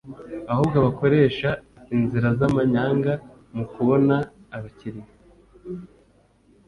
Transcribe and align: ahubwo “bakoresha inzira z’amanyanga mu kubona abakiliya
ahubwo 0.51 0.77
“bakoresha 0.85 1.49
inzira 1.95 2.27
z’amanyanga 2.39 3.13
mu 3.55 3.63
kubona 3.73 4.15
abakiliya 4.55 5.11